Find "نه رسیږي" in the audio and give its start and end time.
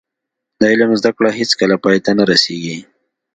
2.19-2.77